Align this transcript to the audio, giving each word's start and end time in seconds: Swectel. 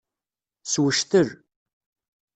Swectel. 0.71 1.29